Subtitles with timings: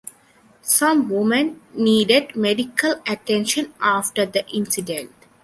[0.63, 5.13] Some women needed medical attention after the incident.